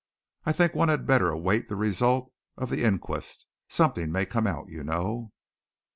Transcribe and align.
I 0.45 0.51
think 0.51 0.73
one 0.73 0.89
had 0.89 1.05
better 1.05 1.29
await 1.29 1.69
the 1.69 1.75
result 1.75 2.33
of 2.57 2.71
the 2.71 2.83
inquest. 2.83 3.45
Something 3.67 4.11
may 4.11 4.25
come 4.25 4.47
out, 4.47 4.67
you 4.67 4.83
know." 4.83 5.31